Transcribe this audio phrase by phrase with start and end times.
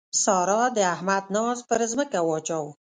[0.23, 2.71] سارا د احمد ناز پر ځمکه واچاوو.